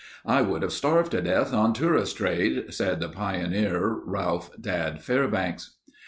"I 0.25 0.41
would 0.41 0.63
have 0.63 0.73
starved 0.73 1.11
to 1.11 1.21
death 1.21 1.53
on 1.53 1.73
tourists' 1.73 2.15
trade," 2.15 2.73
said 2.73 2.99
the 2.99 3.09
pioneer 3.09 3.97
Ralph 4.03 4.49
(Dad) 4.59 5.03
Fairbanks. 5.03 5.75